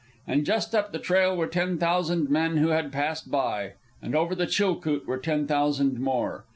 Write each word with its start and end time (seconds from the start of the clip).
And 0.25 0.47
just 0.47 0.73
up 0.73 0.91
the 0.91 0.97
trail 0.97 1.37
were 1.37 1.45
ten 1.45 1.77
thousand 1.77 2.27
men 2.31 2.57
who 2.57 2.69
had 2.69 2.91
passed 2.91 3.29
by, 3.29 3.73
and 4.01 4.15
over 4.15 4.33
the 4.33 4.47
Chilcoot 4.47 5.05
were 5.05 5.19
ten 5.19 5.45
thousand 5.45 5.99
more. 5.99 6.43